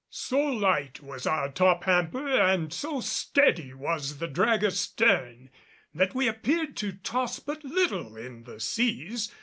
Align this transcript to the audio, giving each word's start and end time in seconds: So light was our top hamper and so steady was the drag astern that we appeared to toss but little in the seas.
So 0.09 0.39
light 0.39 1.03
was 1.03 1.27
our 1.27 1.51
top 1.51 1.83
hamper 1.83 2.27
and 2.27 2.73
so 2.73 3.01
steady 3.01 3.71
was 3.71 4.17
the 4.17 4.27
drag 4.27 4.63
astern 4.63 5.51
that 5.93 6.15
we 6.15 6.27
appeared 6.27 6.75
to 6.77 6.93
toss 6.93 7.37
but 7.39 7.63
little 7.63 8.17
in 8.17 8.45
the 8.45 8.59
seas. 8.59 9.31